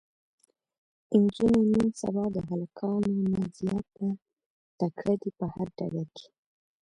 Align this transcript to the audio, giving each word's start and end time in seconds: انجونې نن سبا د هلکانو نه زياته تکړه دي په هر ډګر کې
انجونې 1.15 1.61
نن 1.73 1.87
سبا 2.01 2.25
د 2.35 2.37
هلکانو 2.49 3.13
نه 3.31 3.41
زياته 3.59 4.07
تکړه 4.79 5.15
دي 5.21 5.29
په 5.39 5.45
هر 5.53 5.67
ډګر 5.77 6.07
کې 6.17 6.27